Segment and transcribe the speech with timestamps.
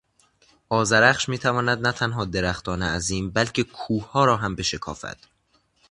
[0.69, 5.17] آذرخش میتواند نه تنها درختان عظیم بلکه کوهها را هم بشکافد.